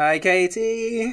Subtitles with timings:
[0.00, 1.12] Hi, Katie.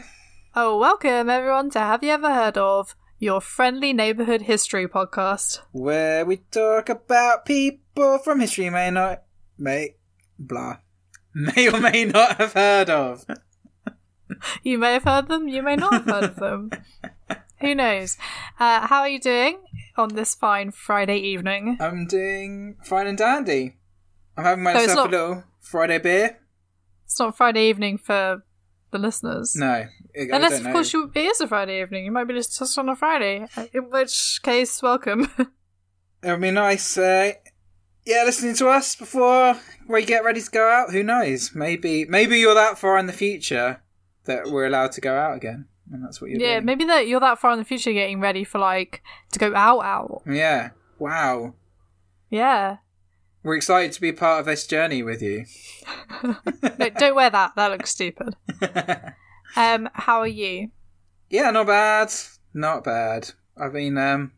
[0.56, 6.26] Oh, welcome everyone to Have You Ever Heard of Your Friendly Neighborhood History podcast, where
[6.26, 9.24] we talk about people from history you may not,
[9.58, 9.96] may,
[10.40, 10.78] blah,
[11.34, 13.26] may or may not have heard of.
[14.64, 16.70] You may have heard them, you may not have heard of them.
[17.60, 18.16] Who knows?
[18.58, 19.60] Uh, how are you doing
[19.98, 21.76] on this fine Friday evening?
[21.82, 23.76] I'm doing fine and dandy.
[24.38, 26.40] I'm having myself not- a little Friday beer.
[27.04, 28.44] It's not Friday evening for
[28.92, 29.56] the listeners.
[29.56, 32.06] No, I- Unless, of course, you, it is a Friday evening.
[32.06, 33.48] You might be just just on a Friday.
[33.74, 35.30] In which case, welcome.
[36.24, 37.34] It would be nice, uh,
[38.06, 39.56] yeah, listening to us before
[39.88, 40.92] we get ready to go out.
[40.92, 41.54] Who knows?
[41.54, 43.82] Maybe, maybe you're that far in the future
[44.26, 46.66] that we're allowed to go out again, and that's what you're yeah, doing.
[46.66, 49.82] maybe that you're that far in the future getting ready for like to go out
[49.86, 50.24] out.
[50.26, 50.72] Yeah.
[50.98, 51.54] Wow.
[52.32, 52.78] Yeah.
[53.48, 55.46] We're excited to be part of this journey with you.
[56.78, 57.54] No, don't wear that.
[57.56, 58.36] That looks stupid.
[59.56, 60.72] Um, how are you?
[61.30, 62.12] yeah, not bad.
[62.54, 63.32] Not bad.
[63.56, 64.34] I've been um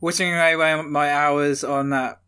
[0.00, 2.22] whittling away my hours on that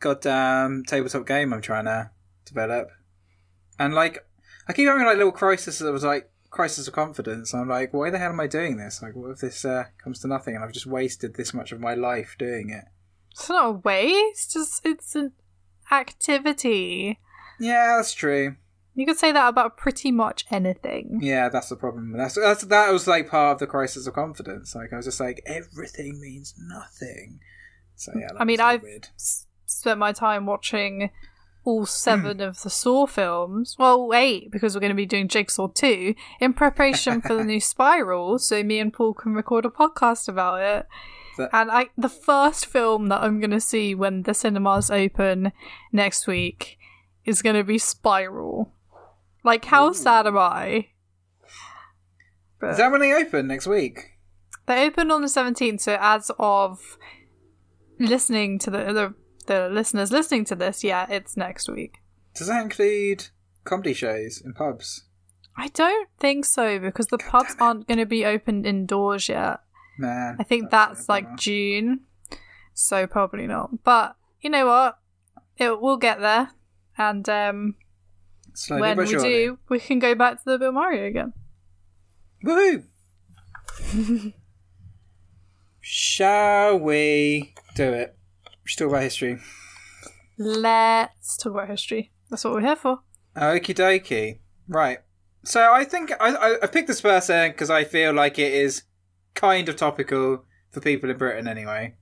[0.00, 2.10] goddamn tabletop game I'm trying to
[2.44, 2.90] develop.
[3.78, 4.26] And like
[4.68, 7.54] I keep having like little crises that was like crisis of confidence.
[7.54, 9.00] I'm like, why the hell am I doing this?
[9.00, 11.80] Like what if this uh, comes to nothing and I've just wasted this much of
[11.80, 12.86] my life doing it?
[13.38, 14.56] It's not a waste.
[14.56, 15.32] It's it's an
[15.90, 17.20] activity.
[17.60, 18.56] Yeah, that's true.
[18.94, 21.18] You could say that about pretty much anything.
[21.20, 22.16] Yeah, that's the problem.
[22.16, 24.74] That's, that's that was like part of the crisis of confidence.
[24.74, 27.40] Like I was just like everything means nothing.
[27.94, 29.08] So yeah, I mean, I've weird.
[29.16, 31.10] s- spent my time watching
[31.62, 31.84] all hmm.
[31.84, 33.76] seven of the Saw films.
[33.78, 37.60] Well, eight because we're going to be doing Jigsaw two in preparation for the new
[37.60, 38.38] Spiral.
[38.38, 40.86] So me and Paul can record a podcast about it.
[41.38, 45.52] That- And I, the first film that I'm going to see when the cinemas open
[45.92, 46.78] next week
[47.24, 48.72] is going to be Spiral.
[49.44, 50.88] Like, how sad am I?
[52.60, 54.12] But Is that when they open next week?
[54.66, 56.98] they open on the 17th, so as of
[57.98, 59.14] listening to the, the
[59.46, 61.98] the listeners listening to this, yeah, it's next week.
[62.34, 63.28] Does that include
[63.64, 65.04] comedy shows in pubs?
[65.56, 69.60] I don't think so because the pubs aren't going to be opened indoors yet.
[69.98, 71.36] Man, I think that's that's like.
[71.36, 72.00] June,
[72.74, 73.82] so probably not.
[73.84, 74.98] But you know what?
[75.56, 76.50] It we'll get there,
[76.98, 77.74] and um,
[78.54, 79.28] Slowly when we surely.
[79.28, 81.32] do, we can go back to the Bill Murray again.
[82.44, 82.84] Woohoo!
[85.80, 88.16] Shall we do it?
[88.44, 89.38] We should talk about history.
[90.38, 92.12] Let's talk about history.
[92.28, 93.00] That's what we're here for.
[93.36, 94.40] Okie dokie.
[94.68, 94.98] Right.
[95.44, 98.82] So I think I, I, I picked this person because I feel like it is
[99.36, 101.94] kind of topical for people in Britain anyway.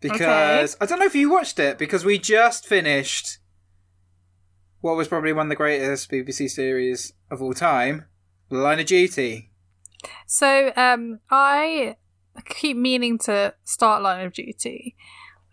[0.00, 3.38] Because I don't know if you watched it because we just finished
[4.80, 8.06] what was probably one of the greatest BBC series of all time,
[8.50, 9.52] Line of Duty.
[10.26, 11.96] So um, I
[12.46, 14.96] keep meaning to start Line of Duty,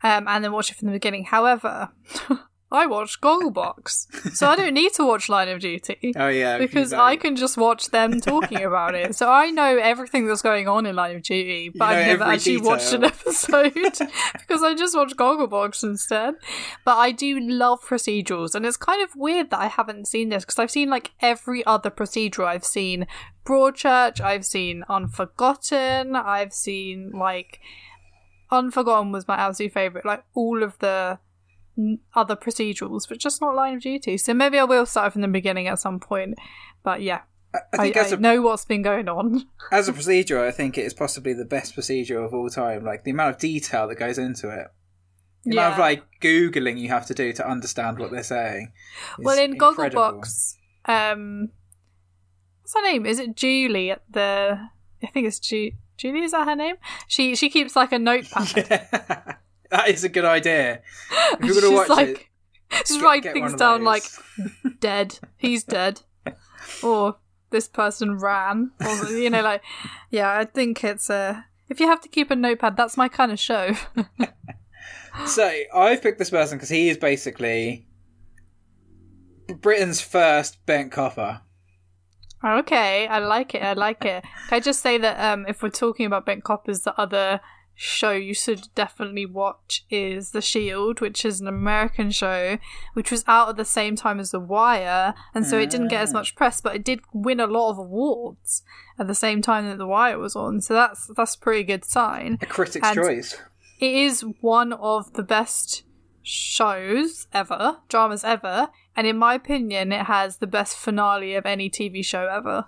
[0.02, 1.26] um, and then watch it from the beginning.
[1.26, 1.90] However,
[2.72, 6.94] I watch Gogglebox, so I don't need to watch Line of Duty Oh yeah, because
[6.94, 9.16] I can just watch them talking about it.
[9.16, 12.08] So I know everything that's going on in Line of Duty, but You know I've
[12.08, 13.74] never actually watched an episode
[14.40, 16.36] because I just watch Gogglebox instead.
[16.86, 20.46] But I do love procedurals, and it's kind of weird that I haven't seen this
[20.46, 22.46] because I've seen like every other procedural.
[22.46, 23.08] I've seen
[23.46, 27.60] Broadchurch, I've seen Unforgotten, I've seen like
[28.52, 30.06] Unforgotten was my absolute favorite.
[30.06, 31.20] Like all of the
[32.16, 34.18] other procedurals, but just not Line of Duty.
[34.18, 36.38] So maybe I will start from the beginning at some point.
[36.84, 37.22] But yeah,
[37.54, 39.46] I I, think as I a know what's been going on.
[39.72, 42.84] as a procedure, I think it is possibly the best procedure of all time.
[42.84, 44.68] Like the amount of detail that goes into it,
[45.46, 48.72] the amount of like googling you have to do to understand what they're saying.
[49.18, 50.22] well, in incredible.
[50.22, 50.56] Gogglebox,
[50.86, 51.50] um,
[52.62, 53.06] what's her name?
[53.06, 54.70] Is it Julie at the?
[55.02, 56.24] I think it's Ju- Julie.
[56.24, 56.76] Is that her name?
[57.08, 58.54] She she keeps like a notepad.
[58.70, 59.36] Yeah.
[59.70, 60.82] That is a good idea.
[61.34, 62.30] If you're gonna watch like,
[62.72, 64.04] it, just write get things down like
[64.80, 65.20] dead.
[65.38, 66.02] He's dead.
[66.84, 67.18] or
[67.50, 68.72] this person ran.
[68.80, 69.64] Or you know, like
[70.10, 71.46] yeah, I think it's a.
[71.70, 73.76] If you have to keep a notepad, that's my kind of show.
[75.26, 77.88] So I've picked this person because he is basically
[79.48, 81.42] Britain's first bent copper.
[82.44, 83.64] okay, I like it.
[83.64, 84.24] I like it.
[84.24, 87.42] Can I just say that um, if we're talking about bent coppers, the other
[87.82, 92.58] show you should definitely watch is The Shield, which is an American show,
[92.94, 96.02] which was out at the same time as The Wire, and so it didn't get
[96.02, 98.64] as much press, but it did win a lot of awards
[99.00, 100.60] at the same time that The Wire was on.
[100.60, 102.38] So that's that's a pretty good sign.
[102.42, 103.38] A critic's And- choice.
[103.80, 105.84] It is one of the best
[106.22, 108.70] shows ever, dramas ever.
[108.96, 112.66] And in my opinion, it has the best finale of any TV show ever,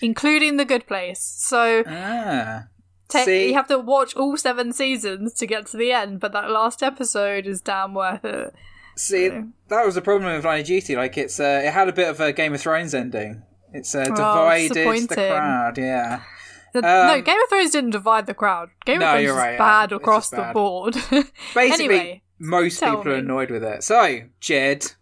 [0.00, 1.20] including The Good Place.
[1.20, 2.62] So Ah.
[3.08, 3.48] Te- See?
[3.48, 6.82] you have to watch all seven seasons to get to the end, but that last
[6.82, 8.54] episode is damn worth it.
[8.96, 10.94] See, that was the problem with Line of Duty.
[10.96, 13.42] Like, it's uh, it had a bit of a Game of Thrones ending.
[13.72, 14.72] It's uh, divided
[15.08, 15.78] the crowd.
[15.78, 16.22] Yeah.
[16.72, 18.70] The- no, Um, Game of Thrones didn't divide the crowd.
[18.84, 20.94] Game No, of Thrones is right, bad It's across just the board.
[21.54, 23.82] Basically, anyway, most people are annoyed with it.
[23.84, 24.92] So, Jed,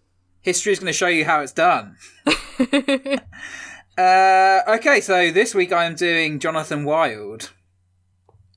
[0.41, 1.97] history is going to show you how it's done.
[3.99, 7.53] Uh, okay, so this week I'm doing Jonathan Wild.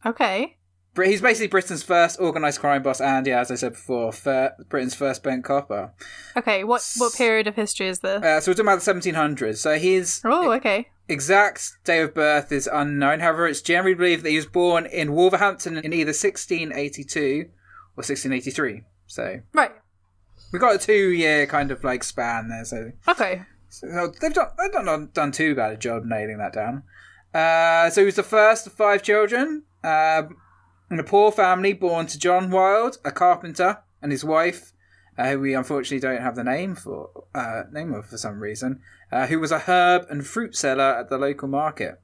[0.06, 0.58] Okay.
[1.04, 4.96] He's basically Britain's first organised crime boss, and yeah, as I said before, fir- Britain's
[4.96, 5.92] first bent copper.
[6.38, 8.24] Okay, what what period of history is this?
[8.24, 9.58] Uh, so we're talking about the 1700s.
[9.58, 10.88] So his oh, okay.
[11.10, 13.20] exact date of birth is unknown.
[13.20, 17.50] However, it's generally believed that he was born in Wolverhampton in either 1682
[17.98, 18.84] or 1683.
[19.08, 19.72] So Right.
[20.54, 22.64] we got a two-year kind of like span there.
[22.64, 23.42] So, Okay.
[23.68, 26.84] so they've done they've not done too bad a job nailing that down.
[27.34, 30.38] Uh, so he was the first of five children um,
[30.90, 34.74] in a poor family born to John Wilde, a carpenter, and his wife,
[35.18, 38.82] uh, who we unfortunately don't have the name for uh, name of for some reason,
[39.12, 42.00] uh, who was a herb and fruit seller at the local market.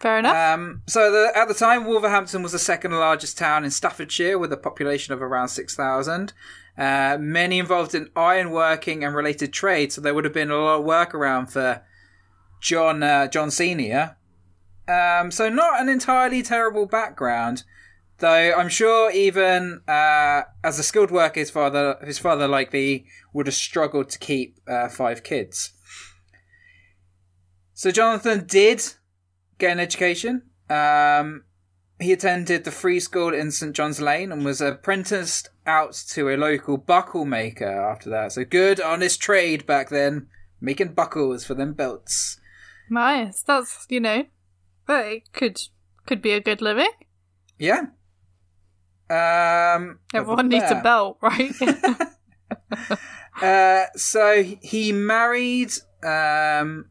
[0.00, 0.36] Fair enough.
[0.36, 4.52] Um, so the, at the time, Wolverhampton was the second largest town in Staffordshire with
[4.52, 6.32] a population of around 6,000.
[6.76, 10.80] Uh, many involved in ironworking and related trades, so there would have been a lot
[10.80, 11.82] of work around for
[12.60, 14.16] John uh, John Senior.
[14.86, 17.64] Um, so not an entirely terrible background,
[18.18, 23.46] though I'm sure even uh, as a skilled worker, his father his father likely would
[23.46, 25.72] have struggled to keep uh, five kids.
[27.72, 28.82] So Jonathan did
[29.58, 30.42] get an education.
[30.70, 31.44] Um,
[32.00, 36.36] he attended the free school in St John's Lane and was apprenticed out to a
[36.36, 38.32] local buckle maker after that.
[38.32, 40.28] So good, honest trade back then,
[40.60, 42.38] making buckles for them belts.
[42.90, 43.42] nice.
[43.42, 44.24] That's you know,
[44.86, 45.60] but it could
[46.06, 46.90] could be a good living.
[47.58, 47.86] Yeah.
[49.10, 51.52] Um, Everyone needs a belt, right?
[53.42, 55.72] Uh, so he married.
[56.04, 56.86] Um,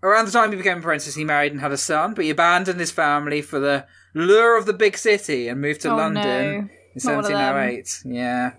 [0.00, 2.78] around the time he became apprentice, he married and had a son, but he abandoned
[2.78, 6.40] his family for the lure of the big city and moved to Oh, London no.
[6.40, 6.70] in
[7.04, 7.34] Not one of them.
[7.34, 8.02] 1708.
[8.04, 8.52] Yeah.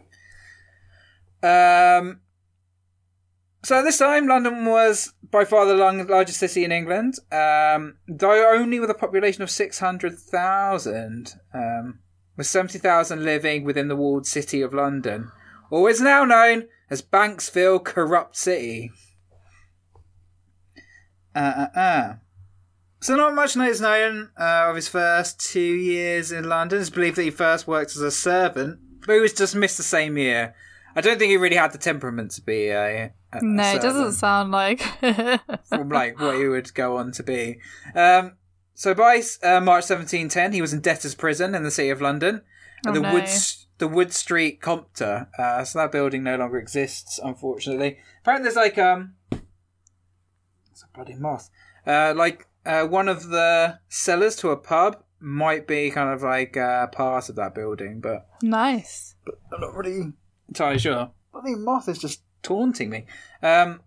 [2.01, 2.19] Um.
[3.63, 8.77] So this time, London was by far the largest city in England, um, though only
[8.77, 11.99] with a population of 600,000, um,
[12.35, 15.31] with 70,000 living within the walled city of London,
[15.71, 18.91] or is now known as Banksville Corrupt City.
[21.33, 22.13] Uh, uh, uh.
[22.99, 26.81] So not much is known uh, of his first two years in London.
[26.81, 30.17] It's believed that he first worked as a servant, but he was dismissed the same
[30.17, 30.53] year.
[30.95, 34.51] I don't think he really had the temperament to be a no, it doesn't sound
[34.51, 34.81] like.
[35.69, 37.59] from like what he would go on to be.
[37.95, 38.33] Um,
[38.73, 42.41] so by uh, March 1710, he was in debtor's prison in the city of London,
[42.85, 43.13] Oh, the no.
[43.13, 43.29] Wood
[43.77, 45.27] the Wood Street Compter.
[45.37, 47.97] Uh, so that building no longer exists, unfortunately.
[48.21, 49.15] Apparently, there's like um,
[50.71, 51.49] it's a bloody moth.
[51.85, 56.57] Uh, like uh, one of the cellars to a pub might be kind of like
[56.57, 59.15] uh, part of that building, but nice.
[59.25, 60.13] But I'm not really
[60.49, 61.11] entirely sure.
[61.31, 63.05] Bloody moth is just taunting me.
[63.41, 63.79] Um,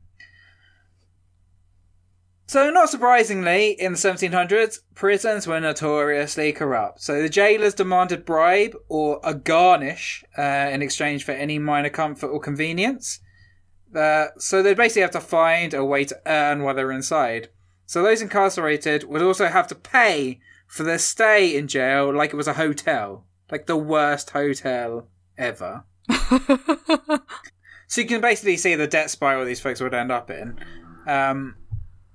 [2.48, 7.02] so, not surprisingly, in the 1700s, prisons were notoriously corrupt.
[7.02, 12.28] So, the jailers demanded bribe or a garnish uh, in exchange for any minor comfort
[12.28, 13.18] or convenience.
[13.92, 17.48] Uh, so, they'd basically have to find a way to earn while they're inside.
[17.84, 22.36] So, those incarcerated would also have to pay for their stay in jail like it
[22.36, 23.24] was a hotel.
[23.50, 25.84] Like the worst hotel ever.
[27.86, 30.58] So you can basically see the debt spiral these folks would end up in.
[31.06, 31.56] Um,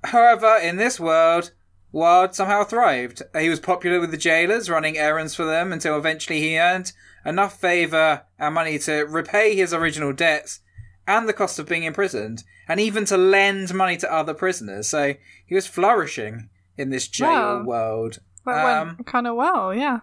[0.04, 1.52] however, in this world,
[1.94, 3.22] Wild somehow thrived.
[3.38, 6.94] He was popular with the jailers, running errands for them until eventually he earned
[7.26, 10.62] enough favour and money to repay his original debts
[11.06, 14.88] and the cost of being imprisoned, and even to lend money to other prisoners.
[14.88, 17.64] So he was flourishing in this jail Wow.
[17.64, 18.20] world.
[18.46, 20.00] That Um, went kind of well, yeah.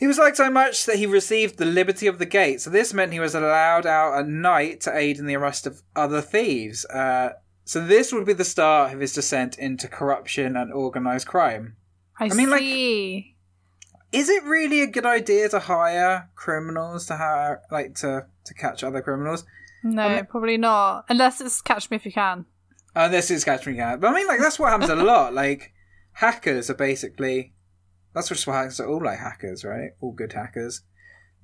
[0.00, 2.62] He was liked so much that he received the liberty of the gate.
[2.62, 5.82] So this meant he was allowed out at night to aid in the arrest of
[5.94, 6.86] other thieves.
[6.86, 7.34] Uh,
[7.66, 11.76] so this would be the start of his descent into corruption and organised crime.
[12.18, 13.36] I, mean, like- see.
[14.10, 18.82] Is it really a good idea to hire criminals to hire, like to to catch
[18.82, 19.44] other criminals?
[19.84, 21.04] no, I mean- probably not.
[21.10, 22.46] Unless it's Catch Me If You Can.
[22.96, 24.00] Uh, this is catch me out.
[24.00, 25.34] But I mean, like that's what happens a lot.
[25.34, 25.74] Like
[26.12, 27.52] hackers are basically
[28.14, 29.90] that's just what hackers are all like hackers, right?
[30.00, 30.82] All good hackers.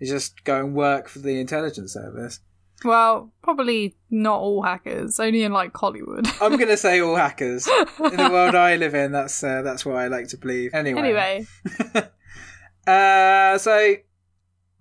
[0.00, 2.40] They just go and work for the intelligence service.
[2.84, 6.26] Well, probably not all hackers, only in like Hollywood.
[6.40, 9.12] I'm gonna say all hackers in the world I live in.
[9.12, 10.74] That's uh, that's what I like to believe.
[10.74, 11.46] Anyway, anyway,
[12.86, 13.96] uh, so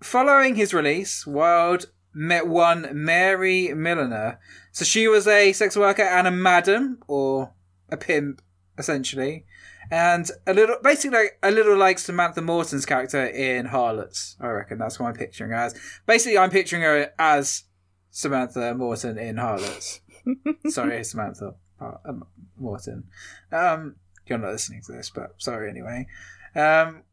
[0.02, 4.40] following his release, Wilde met one Mary Milliner.
[4.72, 7.54] So she was a sex worker and a madam or
[7.90, 8.42] a pimp,
[8.78, 9.46] essentially,
[9.92, 14.36] and a little, basically, like, a little like Samantha Morton's character in Harlots.
[14.40, 15.76] I reckon that's what I'm picturing her as.
[16.06, 17.64] Basically, I'm picturing her as
[18.12, 20.02] Samantha Morton in Harlots.
[20.70, 22.26] sorry, Samantha uh, um,
[22.58, 23.06] Morton.
[23.52, 23.96] Um,
[24.28, 26.08] you're not listening to this, but sorry anyway.
[26.56, 27.04] Um,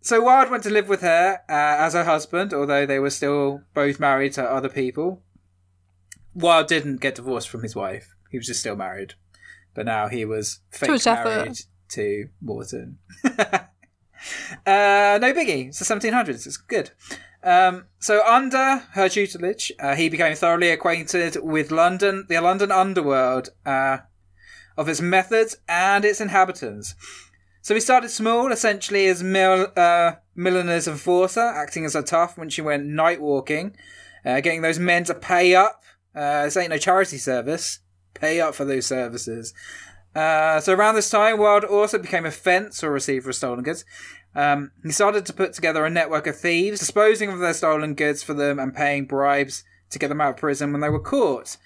[0.00, 3.62] so Wilde went to live with her uh, as her husband, although they were still
[3.72, 5.22] both married to other people.
[6.34, 9.14] Wilde didn't get divorced from his wife; he was just still married.
[9.74, 11.64] But now he was fake his effort.
[11.90, 12.98] To Morton.
[13.24, 13.68] uh,
[14.66, 15.68] no biggie.
[15.68, 16.46] It's the 1700s.
[16.46, 16.90] It's good.
[17.42, 23.50] Um, so under her tutelage, uh, he became thoroughly acquainted with London, the London underworld,
[23.66, 23.98] uh,
[24.76, 26.94] of its methods and its inhabitants.
[27.60, 32.48] So he started small, essentially as Mil- uh, Milliner's enforcer, acting as a tough when
[32.48, 33.76] she went night walking,
[34.24, 35.82] uh, getting those men to pay up.
[36.14, 37.80] Uh, this ain't no charity service.
[38.14, 39.52] Pay up for those services.
[40.14, 43.84] Uh, so around this time, Wilde also became a fence or receiver of stolen goods.
[44.34, 48.22] Um, he started to put together a network of thieves, disposing of their stolen goods
[48.22, 51.56] for them and paying bribes to get them out of prison when they were caught.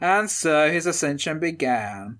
[0.00, 2.18] And so his ascension began.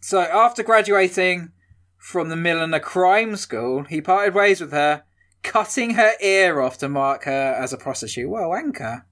[0.00, 1.52] So after graduating
[1.96, 5.02] from the Milliner Crime School, he parted ways with her,
[5.42, 8.28] cutting her ear off to mark her as a prostitute.
[8.28, 9.06] Well, anchor.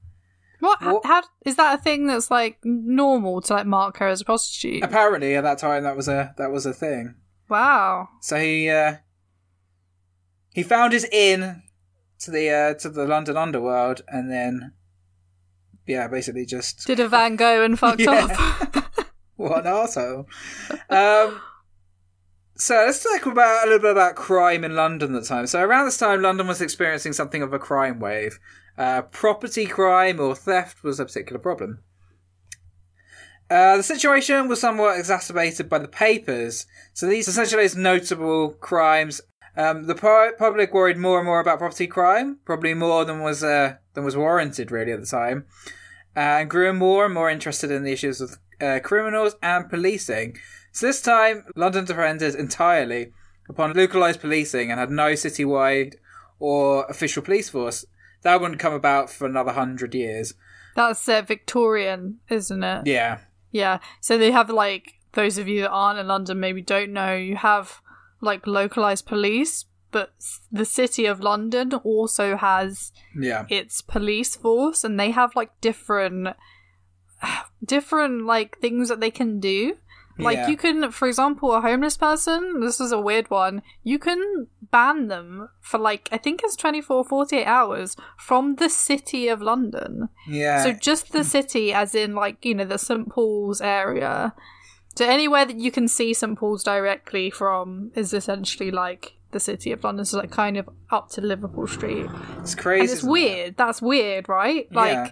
[0.61, 0.83] What?
[0.83, 4.25] What- How is that a thing that's like normal to like mark her as a
[4.25, 4.83] prostitute?
[4.83, 7.15] Apparently, at that time, that was a that was a thing.
[7.49, 8.09] Wow.
[8.21, 8.97] So he uh,
[10.53, 11.63] he found his in
[12.21, 14.73] to the uh, to the London underworld, and then
[15.87, 18.27] yeah, basically just Did a Van Gogh and fucked Yeah.
[18.31, 19.11] off.
[19.37, 20.27] what an arsehole.
[20.91, 21.41] um,
[22.57, 25.47] so let's talk about a little bit about crime in London at the time.
[25.47, 28.39] So around this time, London was experiencing something of a crime wave.
[28.79, 31.81] Uh, property crime or theft was a particular problem.
[33.49, 36.67] Uh, the situation was somewhat exacerbated by the papers.
[36.93, 39.21] So these essentially is notable crimes.
[39.57, 43.43] Um, the pu- public worried more and more about property crime, probably more than was
[43.43, 45.47] uh, than was warranted really at the time,
[46.15, 50.37] and grew more and more interested in the issues of uh, criminals and policing.
[50.73, 53.13] So this time, London depended entirely
[53.49, 55.95] upon localised policing and had no citywide
[56.39, 57.87] or official police force.
[58.27, 60.35] That wouldn't come about for another hundred years.
[60.75, 62.85] That's uh, Victorian, isn't it?
[62.85, 63.19] Yeah,
[63.53, 63.79] Yeah.
[64.01, 67.15] So they have like those of you that aren't in London maybe don't know.
[67.15, 67.81] You have
[68.21, 70.11] like localized police, but
[70.51, 76.31] the city of London also has yeah, its police force, and they have like different,
[77.65, 79.77] different like things that they can do.
[80.19, 80.49] Like Yeah.
[80.49, 82.61] you can, for example, a homeless person.
[82.61, 83.63] This is a weird one.
[83.83, 89.29] You can ban them for like I think it's 24, 48 hours from the city
[89.29, 90.09] of London.
[90.27, 90.63] yeah.
[90.63, 94.35] So just the city, as in like you know the St Paul's area.
[94.97, 99.71] So anywhere that you can see St Paul's directly from is essentially like the city
[99.73, 100.07] of London.
[100.07, 102.07] So like kind of up to Liverpool Street,
[102.41, 102.81] it's crazy.
[102.81, 103.13] and it's isn't it?
[103.13, 103.57] weird.
[103.59, 104.67] That's weird, right?
[104.73, 105.11] Like Yeah.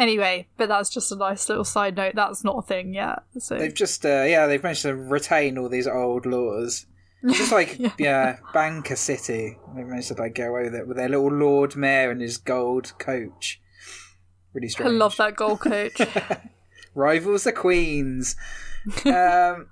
[0.00, 2.14] Anyway, but that's just a nice little side note.
[2.16, 3.22] That's not a thing yet.
[3.38, 6.86] So They've just, uh, yeah, they've managed to retain all these old laws.
[7.22, 8.38] It's just like, yeah.
[8.52, 9.58] Banker City.
[9.76, 12.38] They've managed to like get away with it with their little Lord Mayor and his
[12.38, 13.60] gold coach.
[14.52, 14.88] Really strange.
[14.90, 16.00] I love that gold coach.
[16.94, 18.34] Rivals the Queens.
[19.04, 19.68] um,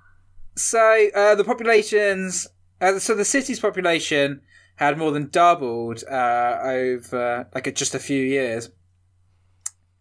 [0.55, 2.47] so uh, the populations,
[2.79, 4.41] uh, so the city's population
[4.75, 8.69] had more than doubled uh, over like just a few years.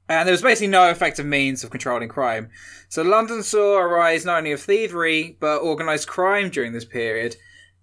[0.09, 2.51] And there was basically no effective means of controlling crime.
[2.89, 7.37] So London saw a rise not only of thievery, but organised crime during this period.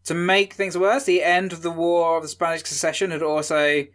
[0.06, 3.86] To make things worse, the end of the War of the Spanish Succession had also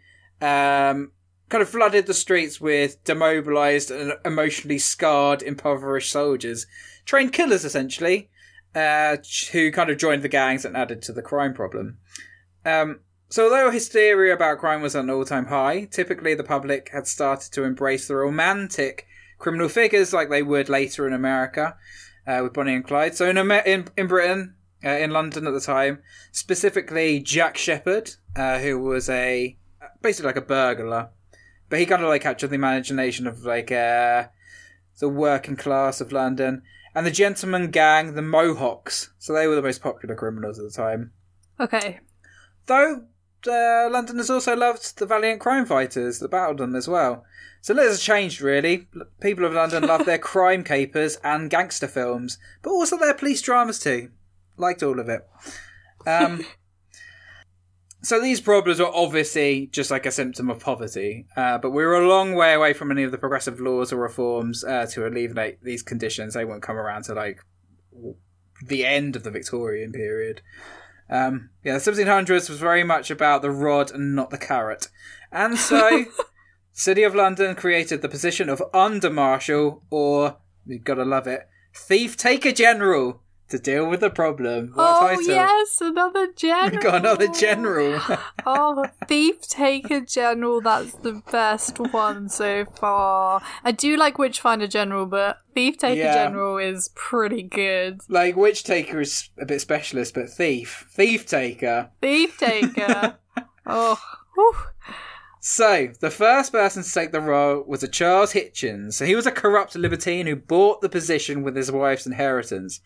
[0.41, 1.11] um,
[1.49, 6.65] kind of flooded the streets with demobilised and emotionally scarred, impoverished soldiers.
[7.05, 8.29] Trained killers, essentially,
[8.73, 9.17] uh,
[9.51, 11.97] who kind of joined the gangs and added to the crime problem.
[12.65, 17.07] Um, so although hysteria about crime was at an all-time high, typically the public had
[17.07, 19.07] started to embrace the romantic
[19.39, 21.75] criminal figures like they would later in America
[22.27, 23.15] uh, with Bonnie and Clyde.
[23.15, 25.99] So in Amer- in, in Britain, uh, in London at the time,
[26.31, 29.57] specifically Jack Sheppard, uh, who was a
[30.01, 31.09] basically like a burglar,
[31.69, 34.25] but he kind of like captured the imagination of like uh,
[34.99, 39.09] the working class of London and the gentleman gang, the Mohocks.
[39.19, 41.11] So they were the most popular criminals at the time.
[41.59, 41.99] okay.
[42.67, 43.05] Though
[43.47, 47.25] uh, London has also loved the valiant crime fighters that battled them as well.
[47.61, 48.87] So little has changed, really.
[49.19, 53.79] People of London love their crime capers and gangster films, but also their police dramas
[53.79, 54.09] too.
[54.57, 55.27] Liked all of it.
[56.07, 56.45] Um,
[58.01, 62.07] so these problems are obviously just like a symptom of poverty, uh, but we're a
[62.07, 65.83] long way away from any of the progressive laws or reforms uh, to alleviate these
[65.83, 66.33] conditions.
[66.33, 67.41] They won't come around to like
[68.65, 70.41] the end of the Victorian period.
[71.11, 74.87] Um, yeah, the 1700s was very much about the rod and not the carrot.
[75.31, 76.05] And so,
[76.71, 81.47] City of London created the position of under marshal, or, you've got to love it,
[81.75, 83.20] thief taker general
[83.51, 84.71] to deal with the problem.
[84.73, 86.71] What oh yes, another general.
[86.71, 87.99] We've got another general.
[88.45, 90.61] oh, thief taker general.
[90.61, 93.41] That's the best one so far.
[93.63, 96.13] I do like witchfinder general, but thief taker yeah.
[96.13, 98.01] general is pretty good.
[98.09, 103.17] Like witch taker is a bit specialist, but thief, thief taker, thief taker.
[103.65, 104.01] oh.
[104.35, 104.55] Whew.
[105.43, 108.93] So, the first person to take the role was a Charles Hitchens.
[108.93, 112.79] So he was a corrupt libertine who bought the position with his wife's inheritance.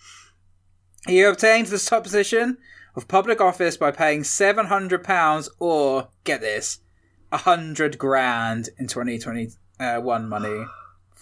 [1.07, 2.57] He obtained the top position
[2.95, 6.79] of public office by paying £700 or, get this,
[7.31, 10.65] a 100 grand in 2021 money.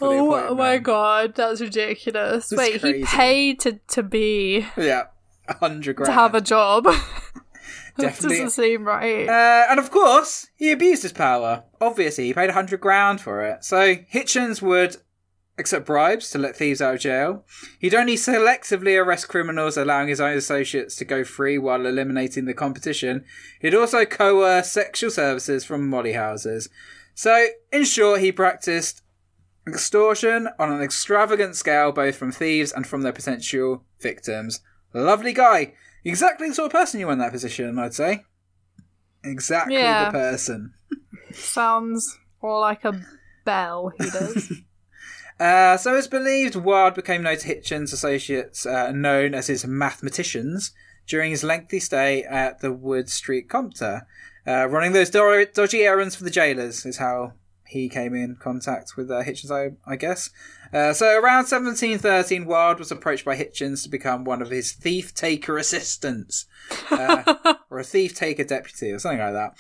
[0.01, 2.49] Oh my god, that's ridiculous.
[2.49, 2.99] That's Wait, crazy.
[2.99, 4.65] he paid to, to be.
[4.77, 5.03] Yeah,
[5.45, 6.07] 100 grand.
[6.07, 6.85] To have a job.
[7.98, 8.37] Definitely.
[8.37, 9.29] doesn't seem right.
[9.29, 11.63] Uh, and of course, he abused his power.
[11.79, 13.63] Obviously, he paid a 100 grand for it.
[13.63, 14.98] So Hitchens would
[15.57, 17.46] accept bribes to let thieves out of jail.
[17.79, 22.53] He'd only selectively arrest criminals, allowing his own associates to go free while eliminating the
[22.53, 23.24] competition.
[23.61, 26.70] He'd also coerce sexual services from molly houses.
[27.13, 29.03] So, in short, he practiced
[29.68, 34.59] extortion on an extravagant scale, both from thieves and from their potential victims.
[34.94, 35.74] Lovely guy.
[36.03, 38.25] Exactly the sort of person you want in that position, I'd say.
[39.24, 40.05] Exactly yeah.
[40.05, 40.74] the person.
[41.31, 43.00] Sounds more like a
[43.46, 44.51] bell he does.
[45.44, 50.72] Uh, so it's believed Wilde became known to Hitchens' associates, uh, known as his mathematicians,
[51.06, 54.08] during his lengthy stay at the Wood Street Compter.
[54.48, 57.34] Uh, running those do- dodgy errands for the jailers is how
[57.68, 60.29] he came in contact with uh, Hitchens, I, I guess.
[60.72, 65.14] Uh, so around 1713, Wilde was approached by Hitchens to become one of his thief
[65.14, 66.46] taker assistants,
[66.90, 69.56] uh, or a thief taker deputy, or something like that.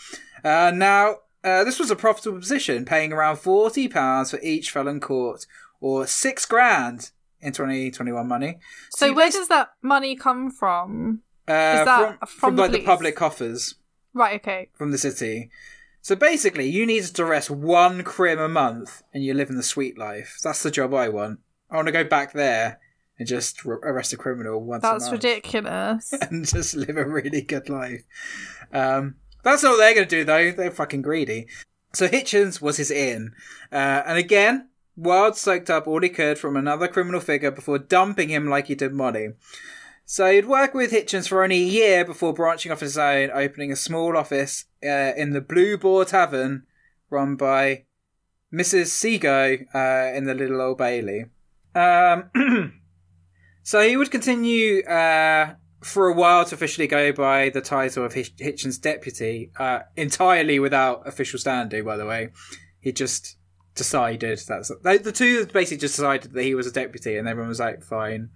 [0.45, 5.45] Uh, now, uh, this was a profitable position, paying around £40 for each felon caught,
[5.83, 8.57] or six grand in 2021 money.
[8.89, 11.21] So, so where does that money come from?
[11.45, 13.75] Uh, Is that from, from, from the like the public coffers?
[14.13, 14.39] Right.
[14.39, 14.69] Okay.
[14.73, 15.49] From the city.
[16.01, 19.63] So basically, you need to arrest one crim a month, and you live in the
[19.63, 20.37] sweet life.
[20.41, 21.39] That's the job I want.
[21.69, 22.79] I want to go back there
[23.19, 24.83] and just arrest a criminal once.
[24.83, 26.13] That's ridiculous.
[26.21, 28.03] and just live a really good life.
[28.71, 30.51] Um, that's all they're going to do, though.
[30.51, 31.47] They're fucking greedy.
[31.93, 33.33] So Hitchens was his in,
[33.71, 38.29] uh, and again, Wilde soaked up all he could from another criminal figure before dumping
[38.29, 39.33] him like he did Molly.
[40.05, 43.71] So he'd worked with Hitchens for only a year before branching off his own, opening
[43.71, 46.63] a small office uh, in the Blue Boar Tavern,
[47.09, 47.85] run by
[48.53, 48.87] Mrs.
[48.87, 51.25] Seagoe uh, in the Little Old Bailey.
[51.73, 52.29] Um,
[53.63, 58.13] so he would continue uh, for a while to officially go by the title of
[58.13, 62.29] Hitchens' deputy, uh, entirely without official standing, by the way.
[62.79, 63.37] He just
[63.75, 67.59] decided that's the two basically just decided that he was a deputy, and everyone was
[67.59, 68.29] like, fine.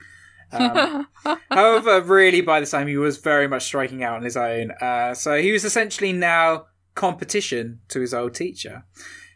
[0.52, 1.08] Um,
[1.52, 4.72] however, really, by the time he was very much striking out on his own.
[4.72, 8.86] Uh, so he was essentially now competition to his old teacher.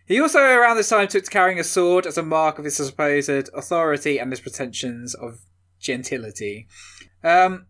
[0.05, 2.75] He also, around this time, took to carrying a sword as a mark of his
[2.75, 5.39] supposed authority and his pretensions of
[5.79, 6.67] gentility.
[7.23, 7.67] Um,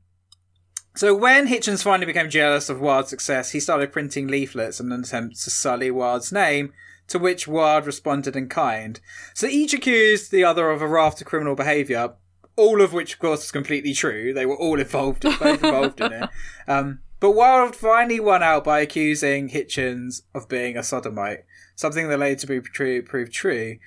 [0.95, 5.01] so when Hitchens finally became jealous of Wilde's success, he started printing leaflets in an
[5.01, 6.73] attempt to sully Wilde's name
[7.11, 8.99] to which Wilde responded in kind.
[9.33, 12.13] So each accused the other of a raft of criminal behaviour,
[12.55, 14.33] all of which, of course, is completely true.
[14.33, 16.29] They were all involved, both involved in it.
[16.67, 21.43] Um, but Wilde finally won out by accusing Hitchens of being a sodomite,
[21.75, 23.77] something that later to be true, proved true.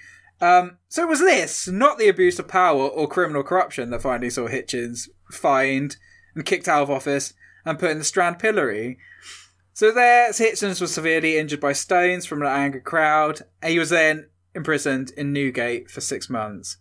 [0.41, 4.29] Um, so it was this, not the abuse of power or criminal corruption, that finally
[4.29, 5.97] saw Hitchens fined
[6.35, 7.33] and kicked out of office
[7.65, 8.99] and put in the Strand pillory.
[9.75, 13.43] So there, Hitchens was severely injured by stones from an angry crowd.
[13.61, 16.77] and He was then imprisoned in Newgate for six months.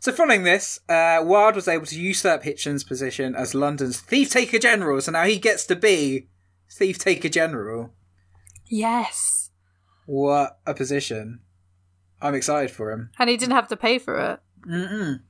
[0.00, 4.58] So following this, uh, Wilde was able to usurp Hitchens' position as London's thief taker
[4.58, 5.00] general.
[5.00, 6.28] So now he gets to be
[6.68, 7.94] thief taker general.
[8.66, 9.50] Yes.
[10.06, 11.40] What a position!
[12.20, 13.10] I'm excited for him.
[13.18, 14.40] And he didn't have to pay for it.
[14.68, 15.20] Mm-mm.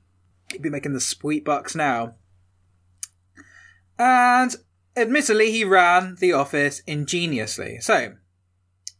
[0.51, 2.15] He'd be making the sweet bucks now.
[3.99, 4.55] And
[4.95, 7.79] admittedly, he ran the office ingeniously.
[7.81, 8.15] So,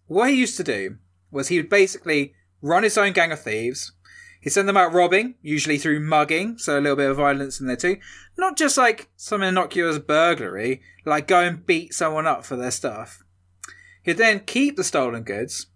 [0.08, 0.98] what he used to do
[1.32, 3.92] was he would basically run his own gang of thieves.
[4.42, 7.68] He'd send them out robbing, usually through mugging, so a little bit of violence in
[7.68, 7.98] there too.
[8.38, 13.24] Not just like some innocuous burglary, like go and beat someone up for their stuff.
[14.04, 15.68] He'd then keep the stolen goods.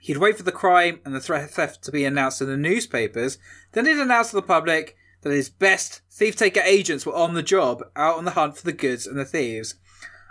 [0.00, 3.38] He'd wait for the crime and the theft to be announced in the newspapers.
[3.70, 7.42] Then he'd announce to the public that his best thief taker agents were on the
[7.42, 9.76] job, out on the hunt for the goods and the thieves.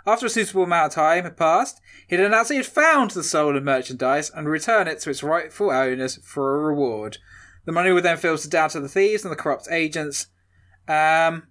[0.06, 3.64] After a suitable amount of time had passed, he'd announce he had found the stolen
[3.64, 7.18] merchandise and return it to its rightful owners for a reward.
[7.64, 10.26] The money would then filter down to the thieves and the corrupt agents.
[10.88, 11.44] Um,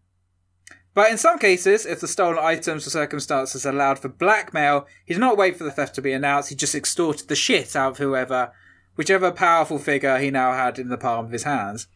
[0.93, 5.21] but in some cases, if the stolen items or circumstances allowed for blackmail, he did
[5.21, 7.97] not wait for the theft to be announced, he just extorted the shit out of
[7.97, 8.51] whoever,
[8.95, 11.87] whichever powerful figure he now had in the palm of his hands.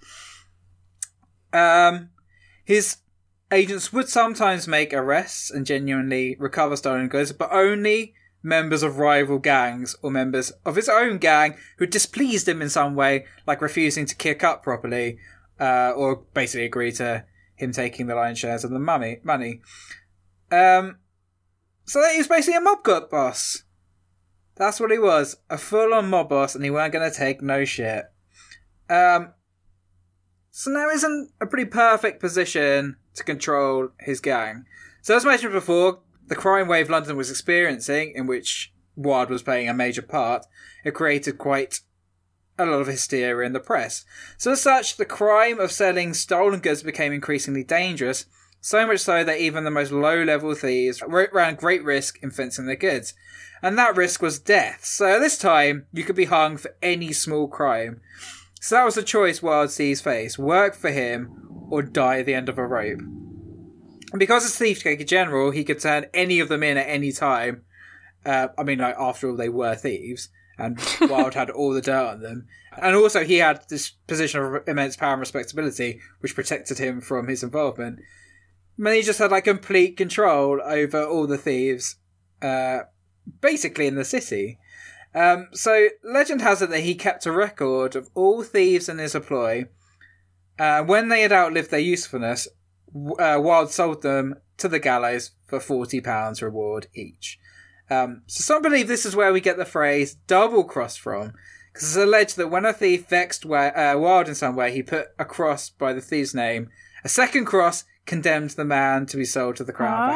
[1.55, 2.09] Um,
[2.65, 2.97] his
[3.51, 8.13] agents would sometimes make arrests and genuinely recover stolen goods, but only
[8.43, 12.95] members of rival gangs or members of his own gang who displeased him in some
[12.95, 15.17] way, like refusing to kick up properly,
[15.59, 17.23] uh, or basically agree to
[17.55, 19.19] him taking the lion's shares of the money.
[19.23, 19.61] money.
[20.51, 20.97] Um,
[21.85, 23.63] so he was basically a mob gut boss.
[24.55, 27.63] That's what he was, a full-on mob boss, and he weren't going to take no
[27.63, 28.05] shit.
[28.89, 29.33] Um,
[30.57, 34.63] so now he's in a pretty perfect position to control his gang.
[35.01, 39.67] So as mentioned before, the crime wave London was experiencing, in which Ward was playing
[39.67, 40.45] a major part,
[40.85, 41.81] it created quite
[42.57, 44.05] a lot of hysteria in the press.
[44.37, 48.25] So as such, the crime of selling stolen goods became increasingly dangerous,
[48.61, 52.77] so much so that even the most low-level thieves ran great risk in fencing their
[52.77, 53.13] goods.
[53.61, 54.85] And that risk was death.
[54.85, 57.99] So this time, you could be hung for any small crime.
[58.65, 62.33] So that was the choice Wild sees face work for him or die at the
[62.33, 62.97] end of a rope.
[62.97, 67.11] And because as Thief Taker General, he could turn any of them in at any
[67.11, 67.61] time.
[68.25, 72.07] Uh, I mean, like, after all, they were thieves, and Wild had all the dirt
[72.07, 72.47] on them.
[72.81, 77.27] And also, he had this position of immense power and respectability, which protected him from
[77.27, 77.99] his involvement.
[78.79, 81.97] And he just had, like, complete control over all the thieves,
[82.41, 82.79] uh,
[83.41, 84.57] basically in the city.
[85.15, 89.15] Um, so legend has it that he kept a record of all thieves in his
[89.15, 89.65] employ.
[90.59, 92.49] Uh, when they had outlived their usefulness,
[93.17, 97.39] uh, Wilde sold them to the gallows for forty pounds reward each.
[97.89, 101.33] Um, so some believe this is where we get the phrase "double cross" from,
[101.71, 105.07] because it's alleged that when a thief vexed uh, Wilde in some way, he put
[105.17, 106.69] a cross by the thief's name.
[107.03, 110.07] A second cross condemned the man to be sold to the crown ah,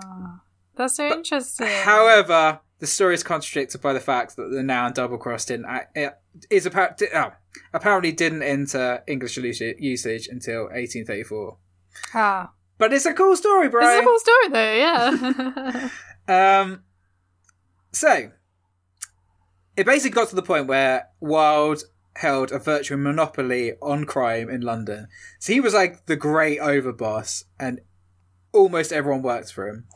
[0.00, 0.40] for hanging.
[0.76, 1.66] That's so but, interesting.
[1.66, 5.66] However, the story is contradicted by the fact that the noun double cross didn't
[6.50, 7.32] is apparently oh,
[7.72, 11.56] apparently didn't enter English usage until 1834.
[12.14, 12.52] Ah.
[12.78, 13.84] But it's a cool story, bro.
[13.84, 15.90] It's a cool story, though.
[16.28, 16.58] Yeah.
[16.62, 16.84] um.
[17.90, 18.30] So,
[19.76, 21.82] it basically got to the point where Wilde
[22.16, 25.08] held a virtual monopoly on crime in London.
[25.38, 27.80] So he was like the great overboss, and
[28.52, 29.86] almost everyone worked for him.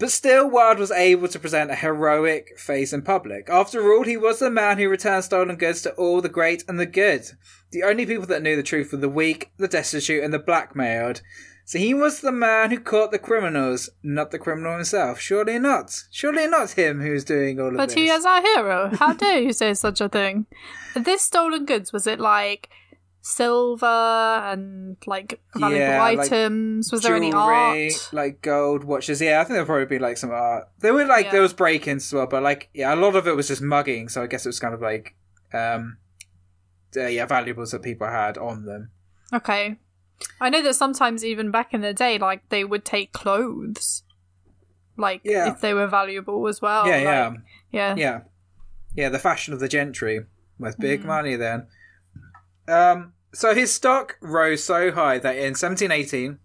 [0.00, 3.50] But still, Wilde was able to present a heroic face in public.
[3.50, 6.80] After all, he was the man who returned stolen goods to all the great and
[6.80, 7.26] the good.
[7.70, 11.20] The only people that knew the truth were the weak, the destitute, and the blackmailed.
[11.66, 15.20] So he was the man who caught the criminals, not the criminal himself.
[15.20, 16.04] Surely not.
[16.10, 17.94] Surely not him who's doing all of but this.
[17.94, 18.88] But he is our hero.
[18.96, 20.46] How dare you say such a thing?
[20.96, 22.70] This stolen goods, was it like
[23.22, 26.88] silver and like valuable yeah, items?
[26.88, 27.92] Like was there any art?
[28.12, 29.20] Like gold watches?
[29.20, 30.68] Yeah, I think there'll probably be like some art.
[30.78, 31.32] There were like yeah.
[31.32, 34.08] there was break-ins as well, but like yeah, a lot of it was just mugging.
[34.08, 35.14] So I guess it was kind of like
[35.52, 35.98] um,
[36.96, 38.90] uh, yeah, valuables that people had on them.
[39.32, 39.78] Okay,
[40.40, 44.02] I know that sometimes even back in the day, like they would take clothes,
[44.96, 45.52] like yeah.
[45.52, 46.86] if they were valuable as well.
[46.86, 47.32] Yeah, like, yeah,
[47.70, 48.20] yeah, yeah,
[48.94, 49.08] yeah.
[49.08, 50.20] The fashion of the gentry
[50.58, 51.06] with big mm.
[51.06, 51.66] money then.
[52.70, 56.38] Um, so his stock rose so high that in 1718,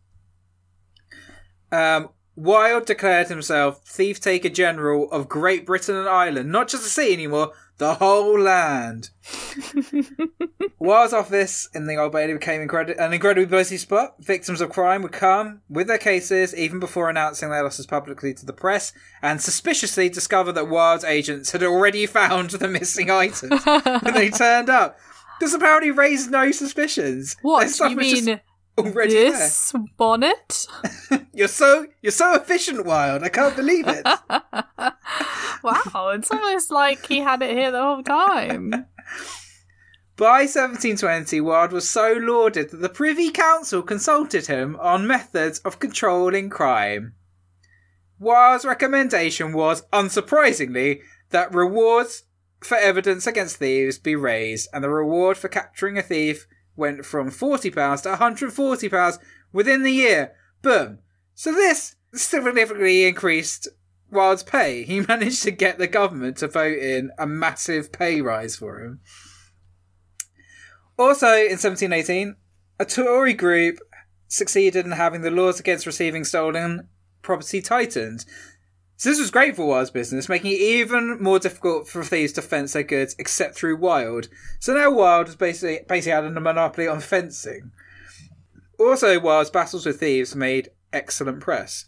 [1.71, 6.89] um, Wilde declared himself thief taker general of Great Britain and Ireland, not just the
[6.89, 9.09] city anymore, the whole land.
[10.79, 14.15] Wilde's office in the Old Bailey became incredi- an incredibly busy spot.
[14.19, 18.45] Victims of crime would come with their cases even before announcing their losses publicly to
[18.45, 24.13] the press, and suspiciously discover that Wilde's agents had already found the missing items when
[24.13, 24.97] they turned up.
[25.39, 27.35] This apparently raised no suspicions.
[27.41, 28.41] What you mean?
[28.77, 29.83] Already this there.
[29.97, 30.67] bonnet?
[31.33, 33.23] you're so you're so efficient, Wild.
[33.23, 34.05] I can't believe it.
[35.63, 38.71] wow, it's almost like he had it here the whole time.
[40.17, 45.79] By 1720, Wild was so lauded that the Privy Council consulted him on methods of
[45.79, 47.15] controlling crime.
[48.17, 52.23] Wild's recommendation was, unsurprisingly, that rewards
[52.61, 57.29] for evidence against thieves be raised, and the reward for capturing a thief went from
[57.29, 59.19] £40 to £140
[59.53, 60.33] within the year.
[60.61, 60.99] Boom.
[61.33, 63.67] So this significantly increased
[64.11, 64.83] Wild's pay.
[64.87, 69.01] He managed to get the government to vote in a massive pay rise for him.
[70.97, 72.35] Also, in 1718,
[72.79, 73.79] a Tory group
[74.27, 76.87] succeeded in having the laws against receiving stolen
[77.21, 78.25] property tightened.
[78.97, 82.41] So this was great for Wild's business, making it even more difficult for thieves to
[82.41, 84.29] fence their goods except through Wild.
[84.59, 87.71] So now Wild was basically basically had a monopoly on fencing.
[88.79, 91.85] Also, Wild's battles with thieves made excellent press.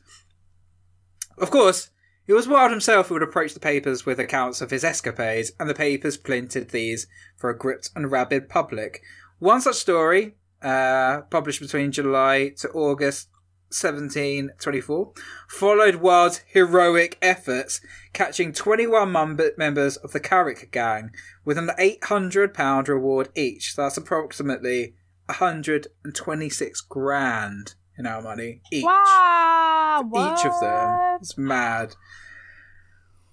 [1.38, 1.92] Of course,
[2.28, 5.70] it was Wild himself who would approach the papers with accounts of his escapades, and
[5.70, 9.02] the papers printed these for a gripped and rabid public.
[9.40, 13.30] One such story, uh, published between July to August
[13.70, 15.14] 1724,
[15.48, 17.82] followed Wild's heroic efforts,
[18.14, 21.12] catching 21 mem- members of the Carrick gang
[21.46, 23.74] with an £800 reward each.
[23.74, 24.94] So that's approximately
[25.28, 28.84] 126 grand in our money each.
[28.84, 30.10] Wow!
[30.14, 31.18] Each of them.
[31.20, 31.96] It's mad.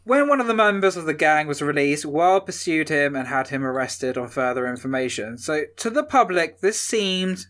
[0.05, 3.49] When one of the members of the gang was released, Wild pursued him and had
[3.49, 5.38] him arrested on further information.
[5.38, 7.47] So, to the public, this seemed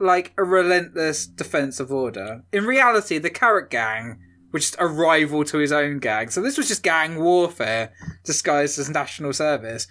[0.00, 2.42] like a relentless defensive order.
[2.52, 4.18] In reality, the Carrick Gang
[4.52, 6.28] was just a rival to his own gang.
[6.30, 7.92] So, this was just gang warfare
[8.24, 9.86] disguised as national service.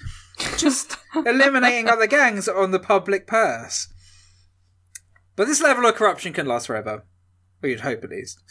[0.58, 3.88] Just eliminating other gangs on the public purse.
[5.36, 7.06] But this level of corruption can last forever.
[7.62, 8.42] Well, you'd hope at least.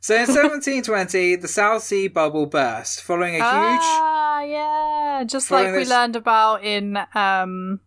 [0.00, 3.44] So in 1720, the South Sea bubble burst, following a huge.
[3.44, 5.24] Ah, yeah.
[5.24, 7.78] Just like we this- learned about in um,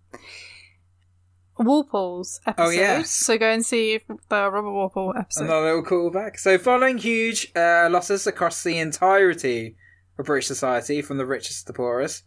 [1.58, 2.68] Walpole's episode.
[2.68, 3.12] Oh, yes.
[3.12, 5.46] So go and see the Robert Walpole episode.
[5.46, 6.38] Another little callback.
[6.40, 9.76] So, following huge uh, losses across the entirety
[10.18, 12.24] of British society, from the richest to the poorest,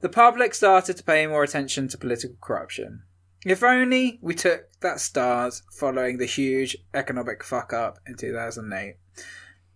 [0.00, 3.02] the public started to pay more attention to political corruption.
[3.44, 8.96] If only we took that stance following the huge economic fuck up in 2008.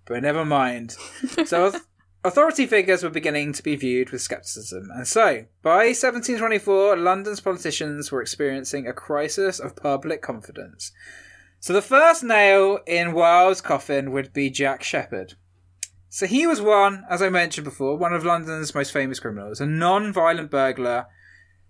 [0.07, 0.97] But never mind.
[1.47, 1.73] So,
[2.27, 4.91] authority figures were beginning to be viewed with skepticism.
[4.95, 10.93] And so, by 1724, London's politicians were experiencing a crisis of public confidence.
[11.61, 15.35] So the first nail in Wild's coffin would be Jack Sheppard.
[16.09, 19.67] So he was one, as I mentioned before, one of London's most famous criminals, a
[19.67, 21.07] non-violent burglar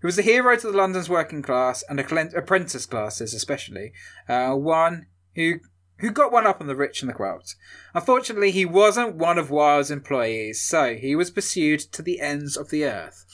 [0.00, 3.92] who was a hero to the London's working class and apprentice classes, especially.
[4.28, 5.54] Uh, one who
[5.98, 7.56] who got one up on the rich and the corrupt.
[7.94, 12.70] Unfortunately, he wasn't one of Wild's employees, so he was pursued to the ends of
[12.70, 13.24] the earth.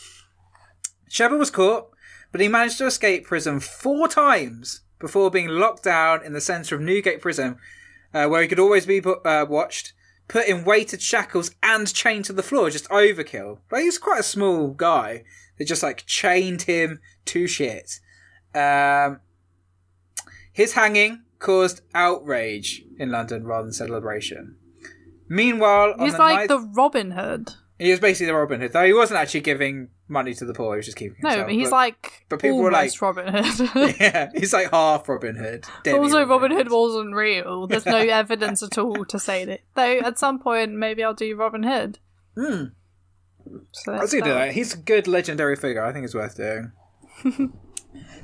[1.09, 1.91] Sheppard was caught,
[2.31, 6.75] but he managed to escape prison four times before being locked down in the centre
[6.75, 7.57] of Newgate Prison,
[8.15, 9.93] uh, where he could always be uh, watched,
[10.29, 12.71] put in weighted shackles, and chained to the floor.
[12.71, 13.59] Just overkill.
[13.71, 15.25] Like, he was quite a small guy.
[15.59, 18.01] They just like chained him to shit.
[18.55, 19.21] Um,
[20.53, 24.57] his hanging caused outrage in London rather than celebration.
[25.29, 27.51] Meanwhile, on He's like ninth- the Robin Hood.
[27.79, 30.75] he was basically the Robin Hood, though he wasn't actually giving money to the poor.
[30.75, 31.47] He was just keeping No, himself.
[31.49, 33.97] but he's but- like but people were like- Robin Hood.
[34.01, 35.65] yeah, he's like half Robin Hood.
[35.89, 37.67] Also, Robin Hood wasn't real.
[37.67, 39.61] There's no evidence at all to say that.
[39.75, 41.99] Though at some point, maybe I'll do Robin Hood.
[42.37, 42.65] Hmm.
[43.73, 44.35] So I that's do do that.
[44.35, 44.53] that.
[44.53, 45.83] He's a good legendary figure.
[45.85, 46.73] I think it's worth doing.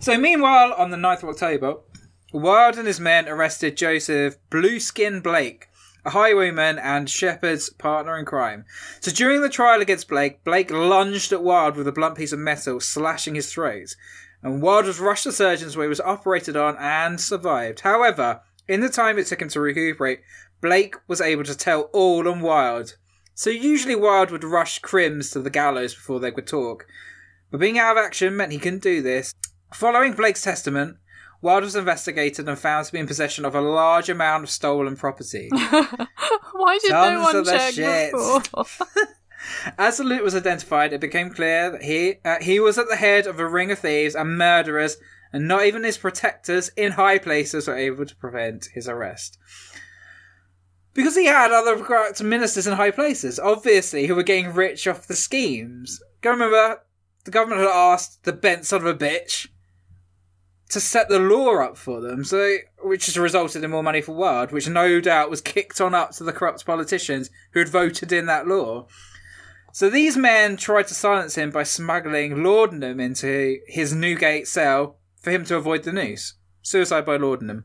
[0.01, 1.77] so, meanwhile, on the 9th of October,
[2.33, 5.69] Wild and his men arrested Joseph Blueskin Blake,
[6.05, 8.67] a highwayman and Sheppard's partner in crime.
[9.01, 12.39] So, during the trial against Blake, Blake lunged at Wild with a blunt piece of
[12.39, 13.97] metal, slashing his throat.
[14.43, 17.81] And Wild was rushed to surgeons where he was operated on and survived.
[17.81, 20.21] However, in the time it took him to recuperate,
[20.61, 22.97] Blake was able to tell all on Wild.
[23.35, 26.87] So usually Wild would rush Crims to the gallows before they could talk.
[27.51, 29.35] But being out of action meant he couldn't do this.
[29.73, 30.99] Following Blake's testament,
[31.41, 34.97] Wild was investigated and found to be in possession of a large amount of stolen
[34.97, 35.49] property.
[36.53, 38.65] Why did Tons no one check before?
[39.79, 42.97] As the loot was identified, it became clear that he uh, he was at the
[42.97, 44.97] head of a ring of thieves and murderers,
[45.33, 49.39] and not even his protectors in high places were able to prevent his arrest.
[50.95, 55.07] Because he had other corrupt ministers in high places, obviously, who were getting rich off
[55.07, 56.03] the schemes.
[56.21, 56.81] Go remember,
[57.25, 59.47] the government had asked the bent son of a bitch
[60.71, 64.15] to set the law up for them, so which has resulted in more money for
[64.15, 68.13] Wild, which no doubt was kicked on up to the corrupt politicians who had voted
[68.13, 68.87] in that law.
[69.73, 75.31] So these men tried to silence him by smuggling laudanum into his Newgate cell for
[75.31, 76.35] him to avoid the noose.
[76.63, 77.65] Suicide by laudanum.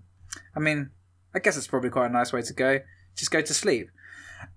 [0.56, 0.92] I mean,
[1.34, 2.80] I guess it's probably quite a nice way to go.
[3.16, 3.90] Just go to sleep.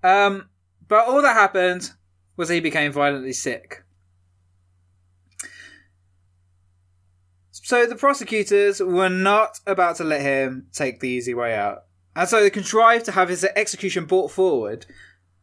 [0.03, 0.49] Um,
[0.87, 1.91] but all that happened
[2.35, 3.83] was he became violently sick.
[7.67, 11.79] So the prosecutors were not about to let him take the easy way out.
[12.15, 14.85] And so they contrived to have his execution brought forward.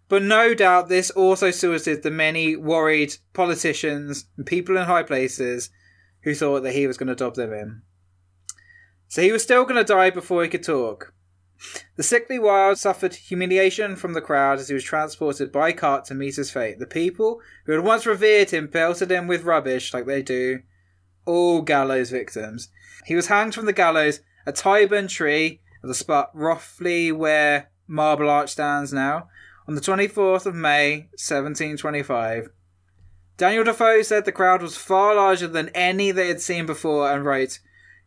[0.09, 5.69] But no doubt this also suited the many worried politicians and people in high places
[6.23, 7.83] who thought that he was going to dob them in.
[9.07, 11.13] So he was still going to die before he could talk.
[11.97, 16.15] The sickly wild suffered humiliation from the crowd as he was transported by cart to
[16.15, 16.79] meet his fate.
[16.79, 20.63] The people who had once revered him pelted him with rubbish like they do
[21.25, 22.69] all gallows victims.
[23.07, 28.31] He was hanged from the gallows a Tyburn Tree, at the spot roughly where Marble
[28.31, 29.29] Arch stands now,
[29.67, 32.49] on the 24th of May, 1725.
[33.37, 37.25] Daniel Defoe said the crowd was far larger than any they had seen before and
[37.25, 37.59] wrote,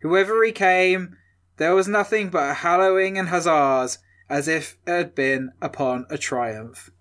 [0.01, 1.17] Whoever he came,
[1.57, 3.97] there was nothing but a hallowing and huzzas,
[4.29, 6.91] as if it had been upon a triumph.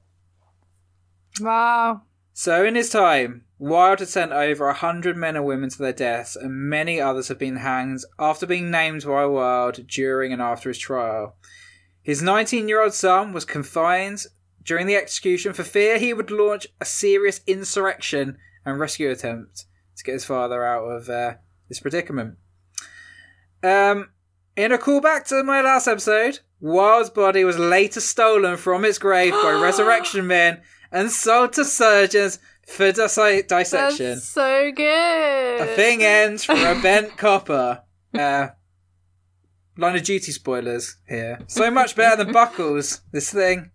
[1.40, 2.02] Wow.
[2.33, 5.92] So, in his time, Wild had sent over a hundred men and women to their
[5.92, 10.69] deaths, and many others have been hanged after being named by Wild during and after
[10.69, 11.37] his trial.
[12.03, 14.27] His 19 year old son was confined
[14.62, 19.64] during the execution for fear he would launch a serious insurrection and rescue attempt
[19.97, 21.35] to get his father out of uh,
[21.69, 22.37] this predicament.
[23.62, 24.11] Um,
[24.55, 29.33] in a callback to my last episode, Wild's body was later stolen from its grave
[29.33, 30.61] by resurrection men
[30.92, 33.14] and sold to surgeons for dis-
[33.48, 34.14] dissection.
[34.14, 35.61] That's so good.
[35.61, 37.83] The thing ends for a bent copper.
[38.12, 38.48] Uh,
[39.76, 41.38] line of duty spoilers here.
[41.46, 43.70] So much better than Buckells, this thing.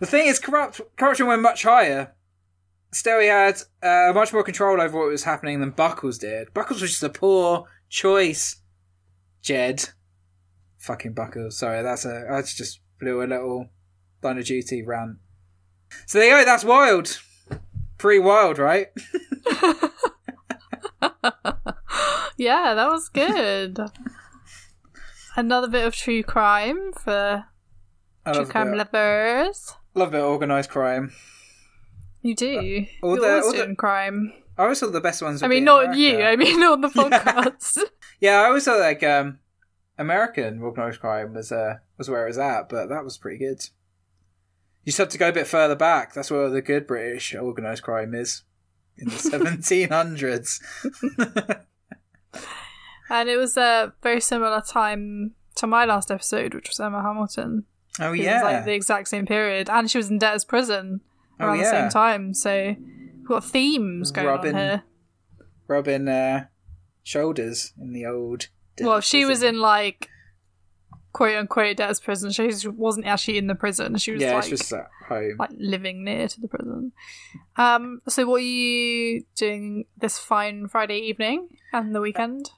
[0.00, 2.14] The thing is, corrupt, corruption went much higher.
[2.92, 6.48] Still, he had uh, much more control over what was happening than Buckells did.
[6.54, 8.60] Buckells was just a poor choice,
[9.42, 9.90] Jed.
[10.78, 11.54] Fucking Buckells.
[11.54, 12.26] Sorry, that's a.
[12.30, 13.68] I just blew a little
[14.22, 15.18] line of duty rant.
[16.06, 17.20] So there you go, that's wild.
[17.98, 18.88] Pretty wild, right?
[22.36, 23.78] yeah, that was good.
[25.36, 27.44] Another bit of true crime for
[28.32, 29.74] true crime bit, lovers.
[29.94, 31.12] love a bit of organised crime.
[32.22, 32.86] You do.
[33.02, 34.32] all You're the- always all the- crime.
[34.56, 35.42] I always thought the best ones.
[35.44, 36.00] I mean, not America.
[36.00, 36.20] you.
[36.22, 37.78] I mean, on the podcast.
[38.18, 39.38] Yeah, I always thought like um,
[39.96, 43.60] American organised crime was uh, was where it was at, but that was pretty good.
[44.88, 46.14] You just have to go a bit further back.
[46.14, 48.44] That's where the good British organised crime is
[48.96, 50.62] in the seventeen hundreds.
[53.10, 57.64] and it was a very similar time to my last episode, which was Emma Hamilton.
[58.00, 61.02] Oh It yeah, was like the exact same period, and she was in debtor's prison
[61.38, 62.32] Oh, around the same time.
[62.32, 64.82] So we've got themes going Robin- on here.
[65.66, 66.46] rubbing uh,
[67.02, 68.48] shoulders in the old.
[68.80, 70.08] Well, she was in like
[71.18, 72.30] quote unquote debtor's prison.
[72.30, 73.96] She wasn't actually in the prison.
[73.96, 75.34] She was yeah, like just at home.
[75.36, 76.92] like living near to the prison.
[77.56, 78.00] Um.
[78.08, 82.50] So what are you doing this fine Friday evening and the weekend?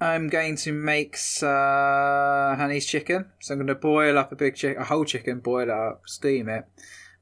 [0.00, 3.26] I'm going to make uh, honey's chicken.
[3.40, 6.04] So I'm going to boil up a big chicken, a whole chicken, boil it up,
[6.06, 6.64] steam it,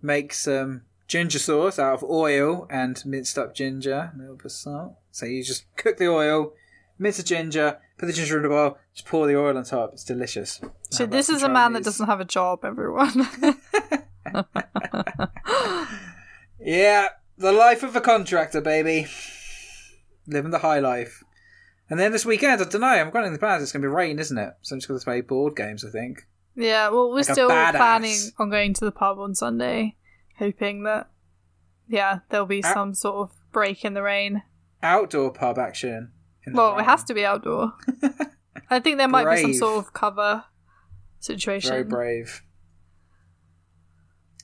[0.00, 4.52] make some ginger sauce out of oil and minced up ginger, a little bit of
[4.52, 4.94] salt.
[5.10, 6.52] So you just cook the oil,
[7.00, 9.90] mince the ginger, put the ginger in the bowl, just pour the oil on top.
[9.92, 10.60] It's delicious.
[10.90, 12.64] So How this is a man that doesn't have a job.
[12.64, 13.28] Everyone.
[16.60, 19.06] Yeah, the life of a contractor, baby.
[20.26, 21.22] Living the high life.
[21.88, 23.62] And then this weekend, I don't know, I'm going the plans.
[23.62, 24.54] It's going to be rain, isn't it?
[24.62, 26.26] So I'm just going to play board games, I think.
[26.54, 26.88] yeah.
[26.90, 29.96] Well, we're Like still planning on going to the pub on Sunday,
[30.38, 31.08] hoping that
[31.88, 32.74] yeah there'll be Ah.
[32.74, 34.42] some sort of break in the rain.
[34.82, 36.10] Outdoor pub action.
[36.52, 37.72] Well, it has to be outdoor.
[38.70, 40.44] I think there might be some sort of cover
[41.20, 41.70] situation.
[41.70, 42.42] Very brave.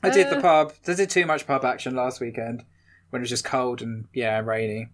[0.03, 0.73] I did the Uh, pub.
[0.87, 2.65] I did too much pub action last weekend
[3.11, 4.89] when it was just cold and yeah, rainy.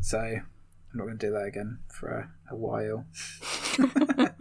[0.00, 0.42] So I'm
[0.94, 3.06] not going to do that again for a, a while.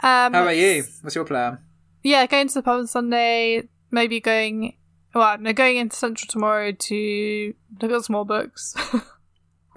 [0.00, 0.84] Um, How about you?
[1.00, 1.58] What's your plan?
[2.04, 3.68] Yeah, going to the pub on Sunday.
[3.90, 4.76] Maybe going.
[5.12, 8.74] Well, no, going into Central tomorrow to look at some more books.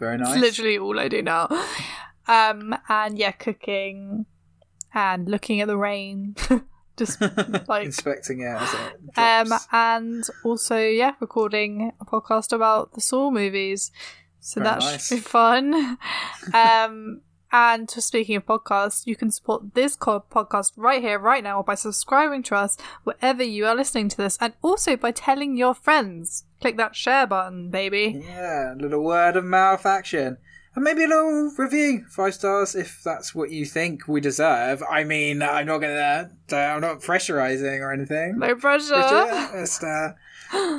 [0.02, 1.48] Very It's literally all I do now.
[2.28, 4.26] Um, and yeah, cooking
[4.94, 6.36] and looking at the rain.
[6.98, 7.22] Just
[7.68, 13.92] like inspecting it it um, and also yeah, recording a podcast about the Saw movies.
[14.40, 15.08] So Very that nice.
[15.08, 15.98] should be fun.
[16.54, 17.22] um,
[17.52, 22.44] And speaking of podcasts, you can support this podcast right here, right now, by subscribing
[22.44, 26.46] to us wherever you are listening to this, and also by telling your friends.
[26.62, 28.22] Click that share button, baby.
[28.24, 30.38] Yeah, a little word of mouth action.
[30.74, 34.82] And maybe a little review, five stars, if that's what you think we deserve.
[34.90, 38.40] I mean, I'm not gonna, uh, I'm not pressurizing or anything.
[38.40, 39.50] No pressure.
[39.52, 40.14] Just, uh,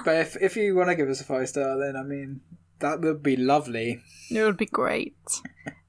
[0.05, 2.41] but if if you want to give us a five star, then I mean,
[2.79, 4.03] that would be lovely.
[4.31, 5.17] It would be great.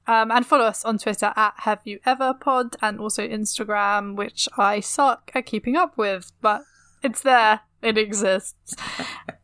[0.06, 4.50] Um, and follow us on Twitter at Have You Ever Pod and also Instagram, which
[4.58, 6.62] I suck at keeping up with, but
[7.02, 7.60] it's there.
[7.80, 8.76] It exists.